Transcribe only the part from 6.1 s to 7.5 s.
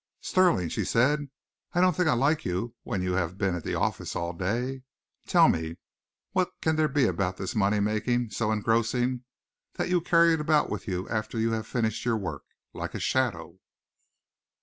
what can there be about